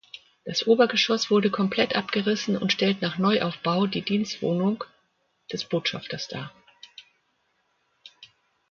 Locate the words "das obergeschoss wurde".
0.45-1.51